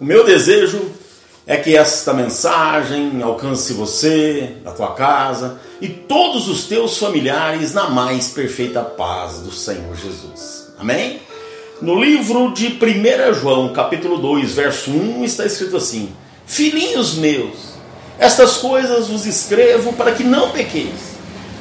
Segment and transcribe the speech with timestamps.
[0.00, 0.80] O meu desejo
[1.46, 7.90] é que esta mensagem alcance você, a tua casa e todos os teus familiares na
[7.90, 10.72] mais perfeita paz do Senhor Jesus.
[10.78, 11.20] Amém?
[11.82, 16.14] No livro de 1 João, capítulo 2, verso 1, está escrito assim:
[16.46, 17.74] Filhinhos meus,
[18.18, 21.10] estas coisas vos escrevo para que não pequeis.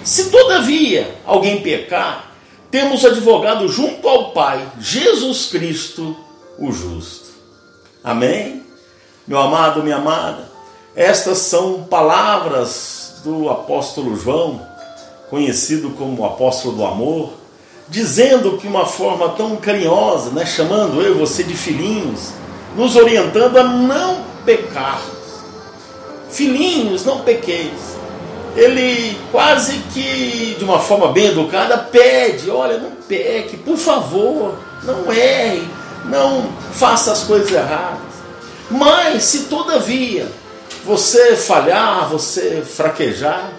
[0.01, 2.33] Se todavia alguém pecar,
[2.71, 6.15] temos advogado junto ao Pai, Jesus Cristo,
[6.57, 7.29] o justo.
[8.03, 8.63] Amém?
[9.27, 10.49] Meu amado, minha amada,
[10.95, 14.65] estas são palavras do apóstolo João,
[15.29, 17.33] conhecido como apóstolo do amor,
[17.89, 22.31] dizendo que uma forma tão carinhosa, né, chamando eu e você de filhinhos,
[22.75, 25.01] nos orientando a não pecar.
[26.29, 27.97] Filhinhos, não pequeis.
[28.55, 35.11] Ele quase que de uma forma bem educada pede: olha, não peque, por favor, não
[35.11, 35.67] erre,
[36.05, 38.09] não faça as coisas erradas.
[38.69, 40.27] Mas se todavia
[40.85, 43.51] você falhar, você fraquejar,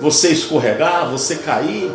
[0.00, 1.90] você escorregar, você cair,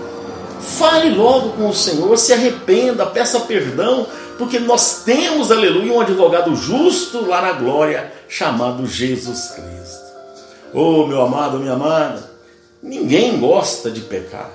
[0.60, 6.56] fale logo com o Senhor, se arrependa, peça perdão, porque nós temos, aleluia, um advogado
[6.56, 10.04] justo lá na glória, chamado Jesus Cristo.
[10.74, 12.30] Oh, meu amado, minha amada,
[12.82, 14.50] ninguém gosta de pecar.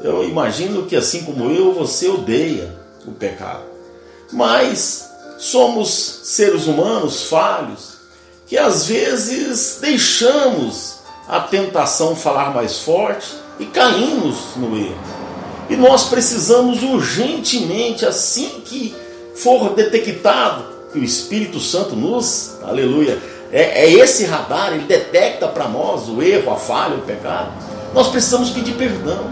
[0.00, 2.72] Eu imagino que assim como eu, você odeia
[3.06, 3.75] o pecado.
[4.32, 7.96] Mas somos seres humanos falhos
[8.46, 10.96] que às vezes deixamos
[11.28, 13.26] a tentação falar mais forte
[13.58, 15.16] e caímos no erro.
[15.68, 18.94] E nós precisamos urgentemente, assim que
[19.34, 23.18] for detectado que o Espírito Santo nos, aleluia,
[23.50, 27.50] é, é esse radar, ele detecta para nós o erro, a falha, o pecado.
[27.92, 29.24] Nós precisamos pedir perdão.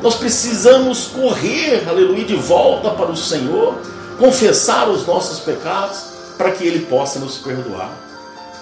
[0.00, 3.76] Nós precisamos correr, aleluia, de volta para o Senhor
[4.18, 7.90] confessar os nossos pecados para que Ele possa nos perdoar.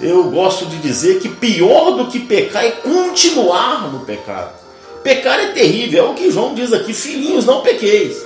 [0.00, 4.52] Eu gosto de dizer que pior do que pecar é continuar no pecado.
[5.02, 8.16] Pecar é terrível, é o que João diz aqui: filhinhos, não pequeis.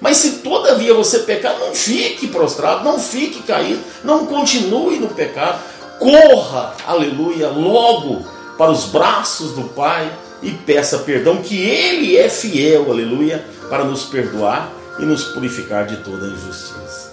[0.00, 5.60] Mas se todavia você pecar, não fique prostrado, não fique caído, não continue no pecado.
[5.98, 8.24] Corra, aleluia, logo
[8.56, 10.10] para os braços do Pai
[10.42, 15.96] e peça perdão, que Ele é fiel, aleluia, para nos perdoar e nos purificar de
[15.98, 17.12] toda injustiça.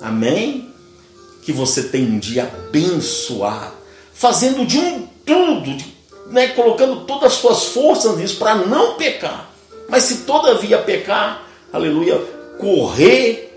[0.00, 0.72] Amém?
[1.42, 3.72] Que você tenha um dia abençoado,
[4.12, 5.84] fazendo de um tudo,
[6.26, 9.50] né, colocando todas as suas forças nisso para não pecar.
[9.88, 11.42] Mas se todavia pecar,
[11.72, 12.18] aleluia,
[12.58, 13.50] correr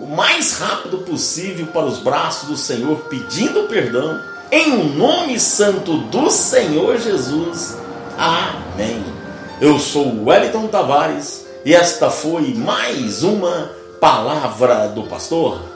[0.00, 4.20] o mais rápido possível para os braços do Senhor, pedindo perdão,
[4.50, 7.76] em nome santo do Senhor Jesus.
[8.16, 9.04] Amém.
[9.60, 15.73] Eu sou Wellington Tavares e esta foi mais uma palavra do pastor.